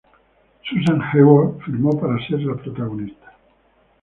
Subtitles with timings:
[0.67, 3.35] Susan Hayward firmó para ser la protagonista.